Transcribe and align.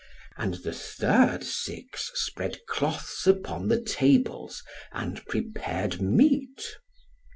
And 0.35 0.55
the 0.55 0.73
third 0.73 1.43
six 1.43 2.09
spread 2.15 2.65
cloths 2.65 3.27
upon 3.27 3.67
the 3.67 3.79
tables, 3.79 4.63
and 4.91 5.23
prepared 5.27 6.01
meat. 6.01 6.77